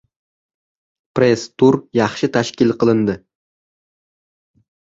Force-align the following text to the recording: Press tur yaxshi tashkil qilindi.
Press 1.19 1.43
tur 1.63 1.77
yaxshi 2.01 2.31
tashkil 2.39 2.75
qilindi. 2.85 3.17